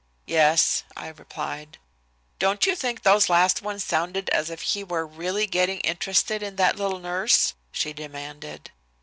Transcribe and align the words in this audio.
"Yes," 0.25 0.83
I 0.97 1.09
replied. 1.09 1.77
"Don't 2.39 2.65
you 2.65 2.75
think 2.75 3.03
those 3.03 3.29
last 3.29 3.61
ones 3.61 3.83
sounded 3.83 4.31
as 4.31 4.49
if 4.49 4.63
he 4.63 4.83
were 4.83 5.05
really 5.05 5.45
getting 5.45 5.79
interested 5.81 6.41
in 6.41 6.55
that 6.55 6.75
little 6.75 6.97
nurse?" 6.97 7.53
she 7.71 7.93
demanded. 7.93 8.71